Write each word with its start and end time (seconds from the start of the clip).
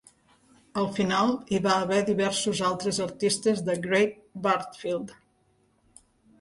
Al 0.83 0.87
final 0.95 1.33
hi 1.55 1.59
va 1.65 1.75
haver 1.81 1.99
diversos 2.07 2.63
altres 2.71 3.01
artistes 3.07 3.63
de 3.69 3.79
Great 3.87 4.19
Bardfield. 4.49 5.17